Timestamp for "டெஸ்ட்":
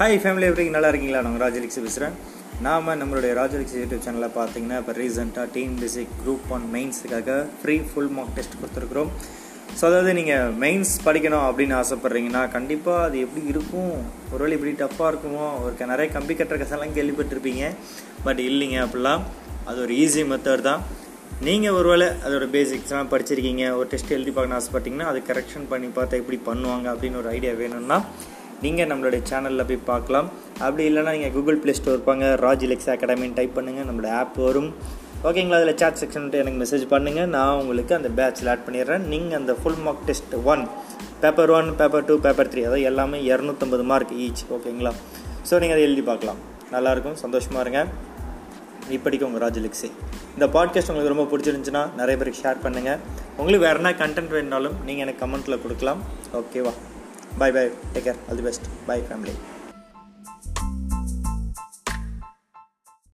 8.36-8.54, 23.94-24.16